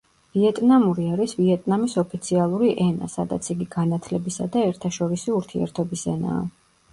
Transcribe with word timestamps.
ვიეტნამური 0.35 1.03
არის 1.15 1.35
ვიეტნამის 1.41 1.93
ოფიციალური 2.01 2.69
ენა, 2.85 3.11
სადაც 3.17 3.51
იგი 3.55 3.69
განათლებისა 3.77 4.49
და 4.57 4.65
ერთაშორისი 4.71 5.35
ურთიერთობის 5.37 6.09
ენაა. 6.15 6.43